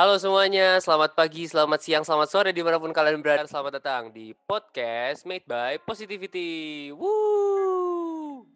[0.00, 3.44] Halo semuanya, selamat pagi, selamat siang, selamat sore di mana pun kalian berada.
[3.44, 6.88] Selamat datang di podcast Made by Positivity.
[6.96, 8.48] Woo!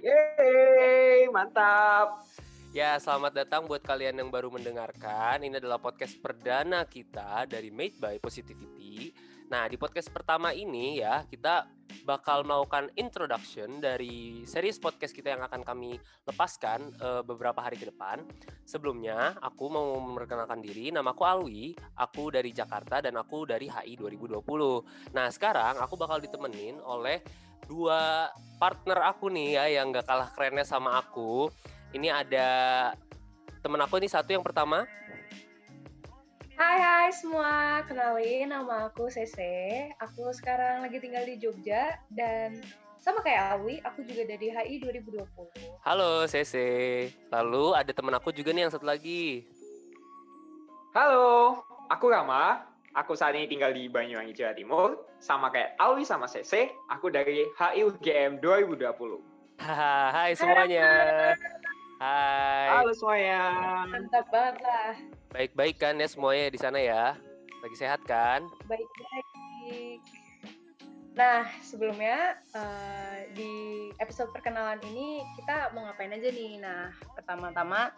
[0.00, 2.24] Yeay, mantap.
[2.72, 5.44] Ya, selamat datang buat kalian yang baru mendengarkan.
[5.44, 9.12] Ini adalah podcast perdana kita dari Made by Positivity.
[9.50, 11.66] Nah, di podcast pertama ini ya, kita
[12.06, 17.90] bakal melakukan introduction dari series podcast kita yang akan kami lepaskan uh, beberapa hari ke
[17.90, 18.22] depan.
[18.62, 20.94] Sebelumnya, aku mau memperkenalkan diri.
[20.94, 24.38] Namaku Alwi, aku dari Jakarta dan aku dari HI 2020.
[25.18, 27.18] Nah, sekarang aku bakal ditemenin oleh
[27.66, 28.30] dua
[28.62, 31.50] partner aku nih ya yang gak kalah kerennya sama aku.
[31.90, 32.48] Ini ada
[33.66, 34.86] temen aku ini satu yang pertama.
[36.60, 39.88] Hai hai semua, kenalin nama aku Sese.
[39.96, 42.60] Aku sekarang lagi tinggal di Jogja dan
[43.00, 45.24] sama kayak Awi, aku juga dari HI 2020.
[45.80, 47.08] Halo Sese.
[47.32, 49.48] Lalu ada temen aku juga nih yang satu lagi.
[50.92, 52.68] Halo, aku Rama.
[52.92, 55.00] Aku saat ini tinggal di Banyuwangi, Jawa Timur.
[55.16, 58.84] Sama kayak Awi sama Sese, aku dari HI UGM 2020.
[59.64, 60.84] Haha, Hai semuanya.
[61.96, 62.84] Hai.
[62.84, 63.40] Halo semuanya.
[63.88, 65.19] Mantap banget lah.
[65.30, 67.14] Baik-baik kan ya semuanya di sana ya?
[67.62, 68.50] Lagi sehat kan?
[68.66, 70.02] Baik-baik.
[71.14, 76.58] Nah, sebelumnya uh, di episode perkenalan ini kita mau ngapain aja nih?
[76.58, 77.94] Nah, pertama-tama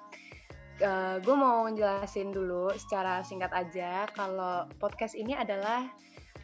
[0.85, 5.89] uh, gue mau jelasin dulu secara singkat aja kalau podcast ini adalah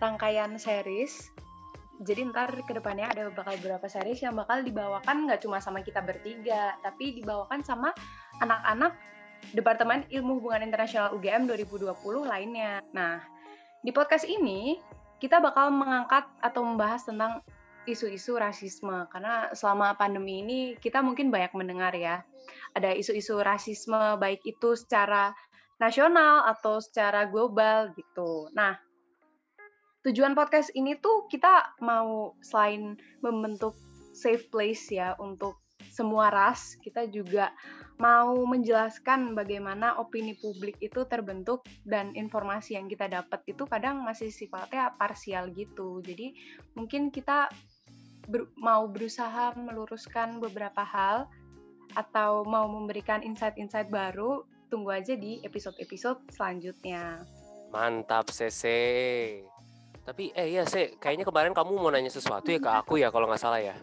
[0.00, 1.28] rangkaian series.
[2.00, 5.98] Jadi ntar ke depannya ada bakal beberapa series yang bakal dibawakan nggak cuma sama kita
[6.00, 7.90] bertiga, tapi dibawakan sama
[8.38, 8.94] anak-anak
[9.54, 11.92] Departemen Ilmu Hubungan Internasional UGM 2020
[12.26, 12.84] lainnya.
[12.92, 13.22] Nah,
[13.80, 14.76] di podcast ini
[15.18, 17.42] kita bakal mengangkat atau membahas tentang
[17.88, 22.20] isu-isu rasisme karena selama pandemi ini kita mungkin banyak mendengar ya
[22.76, 25.32] ada isu-isu rasisme baik itu secara
[25.80, 28.52] nasional atau secara global gitu.
[28.52, 28.76] Nah,
[30.04, 33.78] tujuan podcast ini tuh kita mau selain membentuk
[34.12, 35.56] safe place ya untuk
[35.88, 37.54] semua ras, kita juga
[37.98, 44.30] mau menjelaskan bagaimana opini publik itu terbentuk dan informasi yang kita dapat itu kadang masih
[44.30, 45.98] sifatnya parsial gitu.
[46.06, 46.34] Jadi
[46.78, 47.50] mungkin kita
[48.30, 51.26] ber mau berusaha meluruskan beberapa hal
[51.98, 57.24] atau mau memberikan insight-insight baru, tunggu aja di episode-episode selanjutnya.
[57.74, 59.42] Mantap, Sese.
[60.04, 63.28] Tapi eh ya, Se, kayaknya kemarin kamu mau nanya sesuatu ya ke aku ya kalau
[63.28, 63.76] nggak salah ya.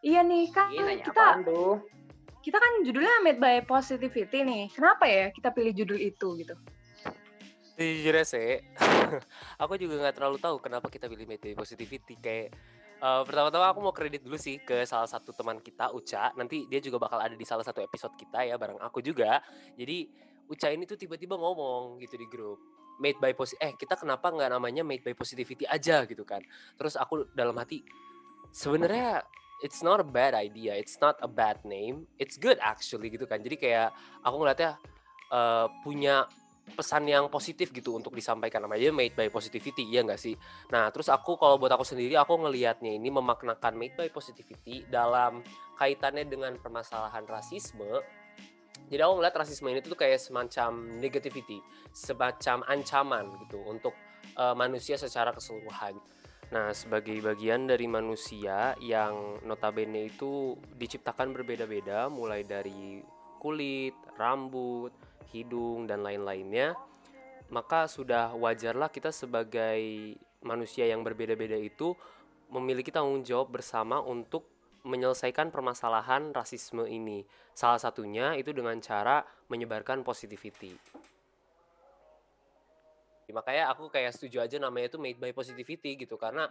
[0.00, 1.99] Iya nih, kan Ini kita tuh?
[2.40, 4.72] Kita kan judulnya Made by Positivity nih.
[4.72, 6.54] Kenapa ya kita pilih judul itu gitu?
[7.80, 8.64] Jujur ya, Se.
[9.62, 12.16] aku juga nggak terlalu tahu kenapa kita pilih Made by Positivity.
[12.16, 12.56] Kayak
[13.00, 16.32] uh, pertama-tama aku mau kredit dulu sih ke salah satu teman kita, Uca.
[16.36, 19.40] Nanti dia juga bakal ada di salah satu episode kita ya bareng aku juga.
[19.76, 20.08] Jadi
[20.48, 22.58] Uca ini tuh tiba-tiba ngomong gitu di grup
[23.00, 26.44] made by positivity eh kita kenapa nggak namanya made by positivity aja gitu kan
[26.76, 27.80] terus aku dalam hati
[28.52, 29.24] sebenarnya
[29.60, 33.40] it's not a bad idea, it's not a bad name, it's good actually gitu kan.
[33.40, 33.92] Jadi kayak
[34.24, 34.76] aku ngeliatnya
[35.32, 36.24] uh, punya
[36.70, 40.34] pesan yang positif gitu untuk disampaikan namanya made by positivity ya nggak sih?
[40.70, 45.42] Nah terus aku kalau buat aku sendiri aku ngelihatnya ini memaknakan made by positivity dalam
[45.76, 48.00] kaitannya dengan permasalahan rasisme.
[48.90, 51.62] Jadi aku ngeliat rasisme ini tuh kayak semacam negativity
[51.94, 53.94] semacam ancaman gitu untuk
[54.34, 55.98] uh, manusia secara keseluruhan
[56.50, 62.98] Nah, sebagai bagian dari manusia yang notabene itu diciptakan berbeda-beda, mulai dari
[63.38, 64.90] kulit, rambut,
[65.30, 66.74] hidung, dan lain-lainnya,
[67.54, 69.78] maka sudah wajarlah kita sebagai
[70.42, 71.94] manusia yang berbeda-beda itu
[72.50, 74.42] memiliki tanggung jawab bersama untuk
[74.82, 77.22] menyelesaikan permasalahan rasisme ini.
[77.54, 80.74] Salah satunya itu dengan cara menyebarkan positivity
[83.30, 86.14] makanya aku kayak setuju aja namanya itu made by positivity gitu.
[86.20, 86.46] Karena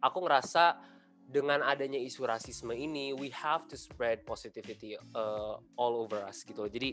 [0.00, 0.76] aku ngerasa
[1.24, 6.68] dengan adanya isu rasisme ini we have to spread positivity uh, all over us gitu
[6.68, 6.92] jadi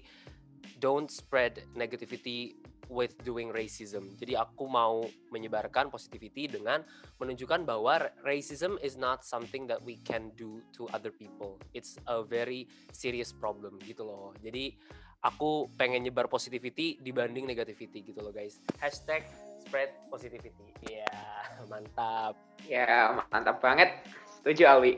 [0.80, 2.56] don't spread negativity
[2.92, 4.12] with doing racism.
[4.20, 6.84] Jadi aku mau menyebarkan positivity dengan
[7.24, 11.56] menunjukkan bahwa racism is not something that we can do to other people.
[11.72, 14.36] It's a very serious problem gitu loh.
[14.44, 14.76] Jadi
[15.22, 18.58] aku pengen nyebar positivity dibanding negativity gitu loh guys.
[18.82, 19.26] Hashtag
[19.62, 20.74] spread positivity.
[20.90, 22.34] Iya, yeah, mantap.
[22.66, 24.02] Ya, yeah, mantap banget.
[24.42, 24.94] Setuju Alwi.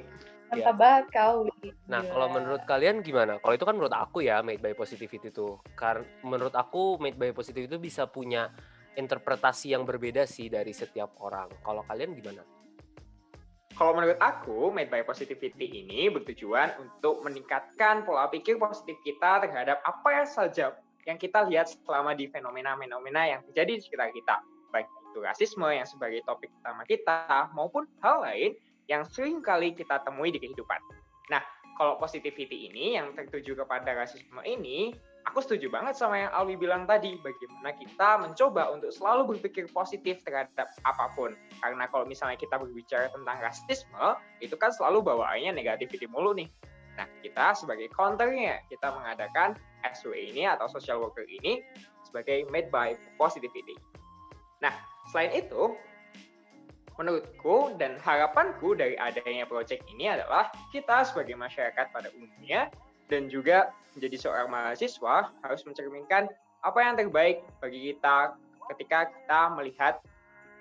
[0.49, 0.79] Mantap yeah.
[0.79, 1.35] banget kau.
[1.91, 2.11] Nah, yeah.
[2.11, 3.37] kalau menurut kalian gimana?
[3.43, 5.59] Kalau itu kan menurut aku ya made by positivity itu.
[5.75, 8.47] Karena menurut aku made by positivity itu bisa punya
[8.95, 11.51] interpretasi yang berbeda sih dari setiap orang.
[11.59, 12.62] Kalau kalian gimana?
[13.83, 19.83] Kalau menurut aku, Made by Positivity ini bertujuan untuk meningkatkan pola pikir positif kita terhadap
[19.83, 20.71] apa saja
[21.03, 24.39] yang kita lihat selama di fenomena-fenomena yang terjadi di sekitar kita.
[24.71, 28.55] Baik itu rasisme yang sebagai topik utama kita, maupun hal lain
[28.87, 30.79] yang sering kali kita temui di kehidupan.
[31.27, 31.43] Nah,
[31.75, 34.95] kalau positivity ini yang tertuju kepada rasisme ini,
[35.33, 40.21] aku setuju banget sama yang Alwi bilang tadi, bagaimana kita mencoba untuk selalu berpikir positif
[40.21, 41.33] terhadap apa pun.
[41.57, 44.13] Karena kalau misalnya kita berbicara tentang rasisme,
[44.45, 46.45] itu kan selalu bawaannya negativity mulu nih.
[47.01, 51.65] Nah, kita sebagai counternya, kita mengadakan SW ini atau social worker ini
[52.05, 53.73] sebagai made by positivity.
[54.61, 54.77] Nah,
[55.09, 55.73] selain itu,
[56.93, 62.69] menurutku dan harapanku dari adanya project ini adalah kita sebagai masyarakat pada umumnya
[63.11, 66.29] dan juga menjadi seorang mahasiswa harus mencerminkan
[66.63, 68.39] apa yang terbaik bagi kita
[68.73, 69.99] ketika kita melihat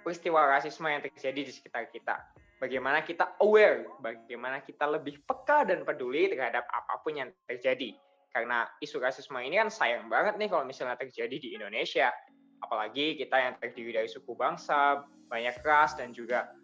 [0.02, 2.18] peristiwa rasisme yang terjadi di sekitar kita.
[2.58, 7.94] Bagaimana kita aware, bagaimana kita lebih peka dan peduli terhadap apa pun yang terjadi.
[8.30, 12.10] Karena isu rasisme ini kan sayang banget nih kalau misalnya terjadi di Indonesia.
[12.62, 16.54] Apalagi kita yang terdiri dari suku bangsa, banyak ras, dan juga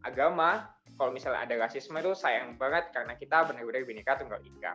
[0.00, 0.72] agama.
[0.96, 4.72] Kalau misalnya ada rasisme itu sayang banget karena kita benar-benar bineka tunggal ika.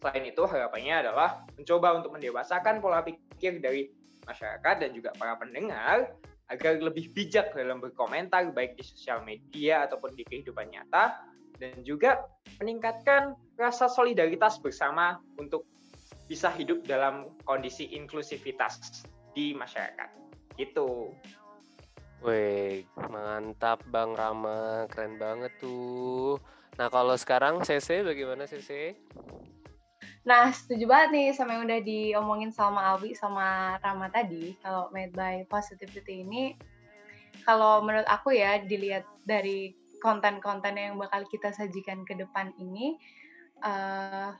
[0.00, 3.88] Selain itu, harapannya adalah mencoba untuk mendewasakan pola pikir dari
[4.26, 6.12] masyarakat dan juga para pendengar
[6.46, 11.26] agar lebih bijak dalam berkomentar baik di sosial media ataupun di kehidupan nyata
[11.58, 12.22] dan juga
[12.62, 15.66] meningkatkan rasa solidaritas bersama untuk
[16.30, 20.10] bisa hidup dalam kondisi inklusivitas di masyarakat.
[20.54, 21.10] Gitu.
[22.24, 26.40] Wih, mantap Bang Rama, keren banget tuh.
[26.76, 28.96] Nah, kalau sekarang CC bagaimana CC?
[30.26, 34.58] Nah, setuju banget nih sama yang udah diomongin sama Alwi sama Rama tadi.
[34.58, 36.58] Kalau made by positivity ini,
[37.46, 42.98] kalau menurut aku ya, dilihat dari konten-konten yang bakal kita sajikan ke depan ini,
[43.62, 44.34] uh,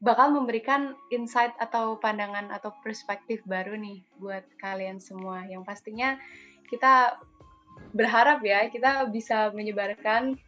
[0.00, 5.44] bakal memberikan insight atau pandangan atau perspektif baru nih buat kalian semua.
[5.44, 6.16] Yang pastinya
[6.72, 7.20] kita
[7.92, 10.40] berharap ya, kita bisa menyebarkan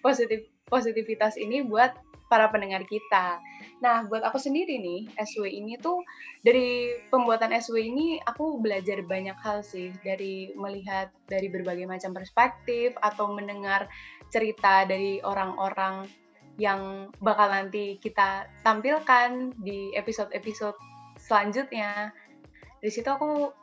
[0.00, 1.92] positif positivitas ini buat
[2.34, 3.38] para pendengar kita.
[3.78, 6.02] Nah, buat aku sendiri nih, SW ini tuh
[6.42, 12.98] dari pembuatan SW ini aku belajar banyak hal sih dari melihat dari berbagai macam perspektif
[12.98, 13.86] atau mendengar
[14.34, 16.10] cerita dari orang-orang
[16.58, 20.74] yang bakal nanti kita tampilkan di episode-episode
[21.22, 22.10] selanjutnya.
[22.82, 23.54] Di situ aku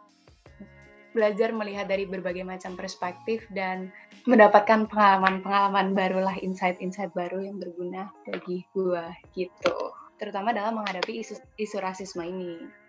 [1.12, 3.92] belajar melihat dari berbagai macam perspektif dan
[4.24, 9.06] mendapatkan pengalaman-pengalaman barulah insight-insight baru yang berguna bagi gue
[9.36, 9.76] gitu
[10.22, 12.82] terutama dalam menghadapi isu, isu rasisme ini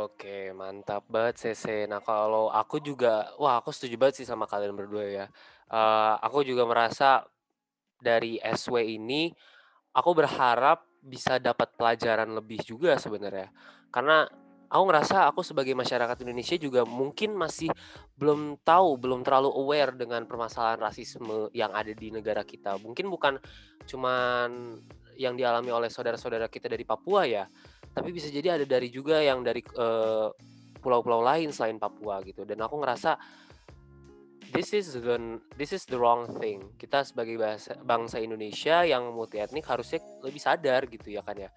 [0.00, 1.84] Oke, mantap banget CC.
[1.84, 5.26] Nah, kalau aku juga, wah aku setuju banget sih sama kalian berdua ya.
[5.68, 7.26] Uh, aku juga merasa
[8.00, 9.28] dari SW ini,
[9.92, 13.52] aku berharap bisa dapat pelajaran lebih juga sebenarnya.
[13.92, 14.24] Karena
[14.70, 17.74] aku ngerasa aku sebagai masyarakat Indonesia juga mungkin masih
[18.14, 22.78] belum tahu, belum terlalu aware dengan permasalahan rasisme yang ada di negara kita.
[22.78, 23.34] Mungkin bukan
[23.90, 24.78] cuman
[25.18, 27.44] yang dialami oleh saudara-saudara kita dari Papua ya,
[27.90, 30.32] tapi bisa jadi ada dari juga yang dari pulau
[30.80, 32.46] pulau-pulau lain selain Papua gitu.
[32.46, 33.18] Dan aku ngerasa
[34.54, 35.16] this is the
[35.58, 36.72] this is the wrong thing.
[36.78, 41.50] Kita sebagai bangsa, bangsa Indonesia yang multi etnik harusnya lebih sadar gitu ya kan ya.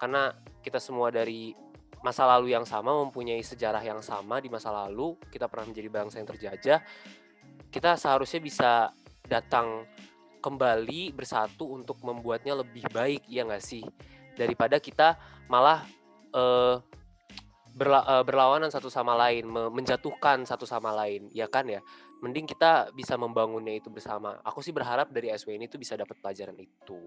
[0.00, 0.32] Karena
[0.64, 1.52] kita semua dari
[2.00, 6.16] masa lalu yang sama, mempunyai sejarah yang sama di masa lalu, kita pernah menjadi bangsa
[6.20, 6.78] yang terjajah,
[7.68, 8.70] kita seharusnya bisa
[9.28, 9.84] datang
[10.40, 13.84] kembali bersatu untuk membuatnya lebih baik, ya nggak sih?
[14.34, 15.20] Daripada kita
[15.52, 15.84] malah
[16.32, 16.80] uh,
[17.76, 21.84] berla uh, berlawanan satu sama lain, menjatuhkan satu sama lain, ya kan ya?
[22.24, 24.40] Mending kita bisa membangunnya itu bersama.
[24.44, 27.00] Aku sih berharap dari SW ini tuh bisa dapat pelajaran itu.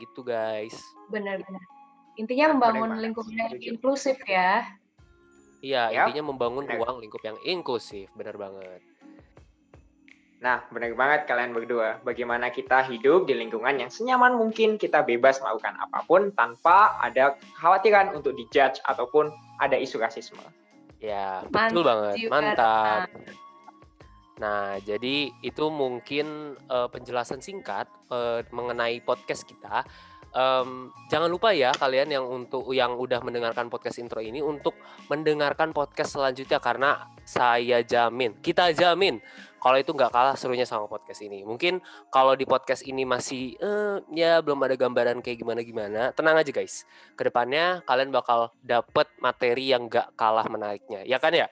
[0.00, 0.76] Gitu guys.
[1.08, 1.81] Benar-benar.
[2.20, 4.66] Intinya membangun lingkup yang inklusif ya.
[5.62, 6.02] Iya, ya.
[6.10, 8.82] intinya membangun ruang lingkup yang inklusif, benar banget.
[10.42, 12.02] Nah, benar banget kalian berdua.
[12.02, 17.38] Bagaimana kita hidup di lingkungan yang senyaman mungkin kita bebas melakukan apa pun tanpa ada
[17.38, 19.30] kekhawatiran untuk dijudge ataupun
[19.62, 20.42] ada isu rasisme.
[20.98, 22.14] Ya, betul Mantap banget.
[22.26, 23.06] Mantap.
[24.42, 29.86] Nah, jadi itu mungkin uh, penjelasan singkat uh, mengenai podcast kita
[30.32, 34.76] um, jangan lupa ya kalian yang untuk yang udah mendengarkan podcast intro ini untuk
[35.08, 39.22] mendengarkan podcast selanjutnya karena saya jamin, kita jamin
[39.62, 41.46] kalau itu nggak kalah serunya sama podcast ini.
[41.46, 41.78] Mungkin
[42.10, 46.50] kalau di podcast ini masih eh, ya belum ada gambaran kayak gimana gimana, tenang aja
[46.50, 46.82] guys.
[47.14, 51.46] Ke depannya kalian bakal dapet materi yang nggak kalah menariknya, ya kan ya?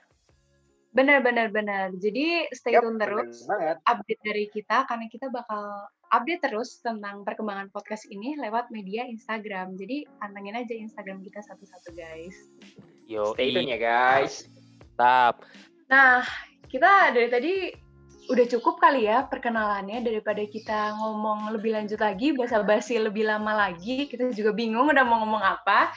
[0.91, 1.95] Benar benar benar.
[1.95, 3.47] Jadi stay yep, tune terus
[3.87, 9.79] update dari kita karena kita bakal update terus tentang perkembangan podcast ini lewat media Instagram.
[9.79, 12.37] Jadi pantengin aja Instagram kita satu-satu guys.
[13.07, 14.47] Yo, Stay tune ya guys.
[14.99, 15.47] Tap.
[15.91, 16.23] Nah,
[16.67, 17.55] kita dari tadi
[18.31, 24.07] udah cukup kali ya perkenalannya daripada kita ngomong lebih lanjut lagi, basa-basi lebih lama lagi.
[24.07, 25.91] Kita juga bingung udah mau ngomong apa.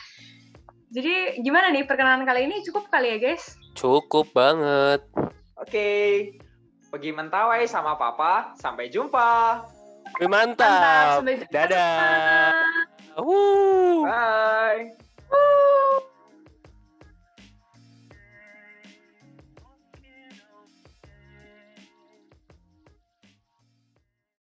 [0.94, 3.58] Jadi gimana nih perkenalan kali ini cukup kali ya guys?
[3.74, 5.02] Cukup banget.
[5.58, 5.90] Oke.
[6.94, 8.54] Pergi mentawai sama papa.
[8.62, 9.66] Sampai jumpa.
[10.22, 11.24] Mantap.
[11.26, 11.50] Mantap.
[11.50, 12.54] Dadah.
[13.18, 14.06] Wuh.
[14.06, 14.94] Bye.
[15.30, 16.13] Bye.